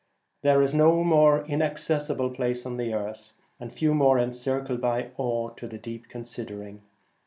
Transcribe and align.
There 0.41 0.63
is 0.63 0.73
no 0.73 1.03
more 1.03 1.43
inaccessible 1.45 2.31
place 2.31 2.61
upon 2.61 2.77
the 2.77 2.91
earth, 2.91 3.33
and 3.59 3.71
few 3.71 3.93
more 3.93 4.17
en 4.17 4.31
circled 4.31 4.81
by 4.81 5.11
awe 5.15 5.49
to 5.49 5.67
the 5.67 5.77
deep 5.77 6.09
considering. 6.09 6.81